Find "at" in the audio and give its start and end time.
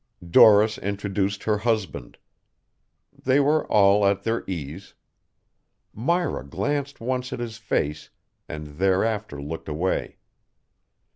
4.07-4.23, 7.31-7.39